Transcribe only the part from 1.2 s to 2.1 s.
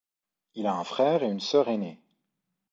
et une sœur aînés.